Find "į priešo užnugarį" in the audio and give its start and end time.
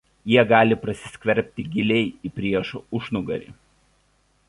2.31-3.57